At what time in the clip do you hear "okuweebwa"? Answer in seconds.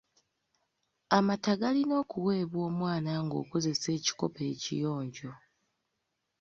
2.03-2.59